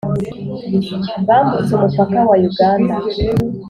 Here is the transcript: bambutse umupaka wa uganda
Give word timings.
bambutse 1.27 1.71
umupaka 1.73 2.19
wa 2.29 2.37
uganda 2.49 2.95